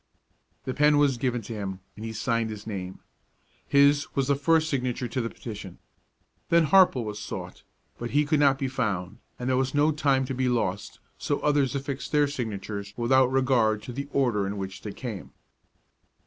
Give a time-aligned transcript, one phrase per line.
[0.65, 3.01] The pen was given to him, and he signed his name.
[3.67, 5.77] His was the first signature to the petition.
[6.49, 7.61] Then Harple was sought;
[7.99, 11.39] but he could not be found, and there was no time to be lost, so
[11.41, 15.33] others affixed their signatures without regard to the order in which they came.